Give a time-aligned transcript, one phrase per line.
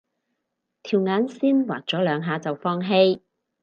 [0.81, 3.19] 條眼線畫咗兩下就放棄